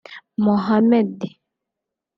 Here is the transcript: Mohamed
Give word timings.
Mohamed 0.43 1.11